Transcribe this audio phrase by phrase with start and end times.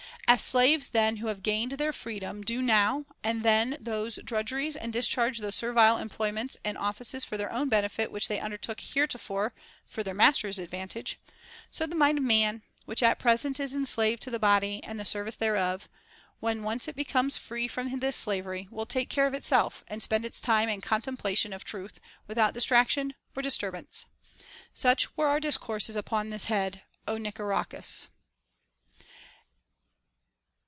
[0.27, 4.77] As slaves then who have gained their freedom do now and then those drudg eries
[4.77, 9.53] and discharge those servile employments and offices for their own benefit which they undertook heretofore
[9.85, 11.19] for their masters' advantage,
[11.69, 15.03] so the mind of man, which at present is enslaved to the body and the
[15.03, 15.89] service thereof,
[16.39, 20.23] when once it becomes free from this slavery, will, take care of itself, and spend
[20.23, 24.05] its time in contemplation of truth without distraction or disturbance.
[24.73, 28.07] Such were our dis courses upon this head, Ο Nicarchus.